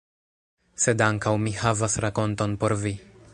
Sed 0.85 1.03
ankaŭ 1.09 1.33
mi 1.43 1.53
havas 1.59 1.99
rakonton 2.07 2.57
por 2.65 2.77
vi. 2.87 2.95